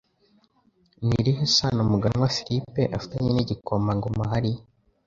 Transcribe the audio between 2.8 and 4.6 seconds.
afitanye nigikomangoma Harry?